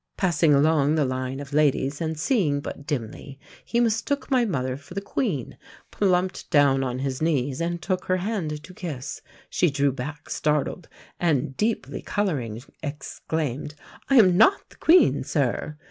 [0.17, 4.95] "Passing along the line of ladies, and seeing but dimly, he mistook my mother for
[4.95, 5.59] the Queen,
[5.91, 9.21] plumped down on his knees and took her hand to kiss.
[9.47, 13.75] She drew back startled, and deeply colouring, exclaimed,
[14.09, 15.77] 'I am not the Queen, sir.'